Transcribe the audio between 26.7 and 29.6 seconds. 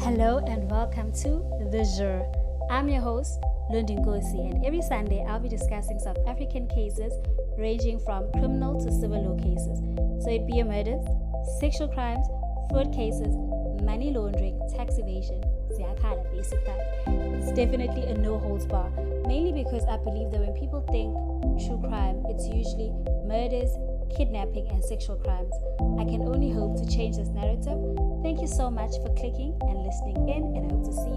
to change this narrative. Thank you so much for clicking